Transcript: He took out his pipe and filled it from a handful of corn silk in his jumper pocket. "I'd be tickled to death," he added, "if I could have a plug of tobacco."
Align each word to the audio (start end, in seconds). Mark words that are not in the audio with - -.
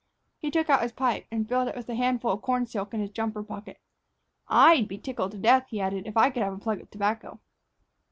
He 0.39 0.49
took 0.49 0.67
out 0.67 0.81
his 0.81 0.93
pipe 0.93 1.27
and 1.29 1.47
filled 1.47 1.67
it 1.67 1.75
from 1.79 1.85
a 1.87 1.95
handful 1.95 2.31
of 2.31 2.41
corn 2.41 2.65
silk 2.65 2.95
in 2.95 3.01
his 3.01 3.11
jumper 3.11 3.43
pocket. 3.43 3.79
"I'd 4.47 4.87
be 4.87 4.97
tickled 4.97 5.33
to 5.33 5.37
death," 5.37 5.67
he 5.69 5.79
added, 5.79 6.07
"if 6.07 6.17
I 6.17 6.31
could 6.31 6.41
have 6.41 6.53
a 6.53 6.57
plug 6.57 6.81
of 6.81 6.89
tobacco." 6.89 7.39